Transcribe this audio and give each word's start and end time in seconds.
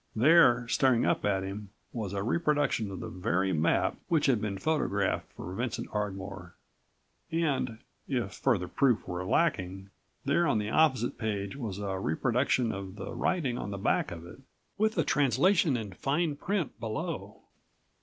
There, 0.15 0.67
staring 0.67 1.05
up 1.05 1.23
at 1.25 1.43
him, 1.43 1.69
was 1.93 2.11
a 2.11 2.23
reproduction 2.23 2.89
of 2.89 3.01
the 3.01 3.07
very 3.07 3.53
map 3.53 3.97
which 4.07 4.25
had 4.25 4.41
been 4.41 4.57
photographed 4.57 5.31
for 5.33 5.53
Vincent 5.53 5.89
Ardmore 5.93 6.55
and, 7.31 7.77
if 8.07 8.31
further 8.33 8.67
proof 8.67 9.07
were 9.07 9.23
lacking, 9.23 9.91
there 10.25 10.47
on 10.47 10.57
the 10.57 10.71
opposite 10.71 11.19
page 11.19 11.55
was 11.55 11.77
a104 11.77 12.03
reproduction 12.03 12.71
of 12.71 12.95
the 12.95 13.13
writing 13.13 13.59
on 13.59 13.69
the 13.69 13.77
back 13.77 14.09
of 14.09 14.25
it, 14.25 14.39
with 14.75 14.97
a 14.97 15.03
translation 15.03 15.77
in 15.77 15.93
fine 15.93 16.35
print 16.35 16.79
below. 16.79 17.43